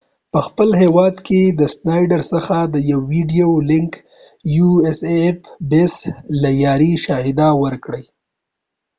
schneider 0.03 0.29
په 0.33 0.39
خپل 0.47 0.69
هیواد 0.81 1.15
کې 1.27 1.41
د 1.59 1.61
usaf 1.69 1.87
base 2.11 2.25
څخه 2.33 2.57
د 2.73 2.75
یو 2.91 2.99
ویدیویې 3.11 3.65
لنک 3.71 3.91
له 6.43 6.49
لیارې 6.53 6.91
شاهدي 7.05 7.49
ورکړه 7.63 8.01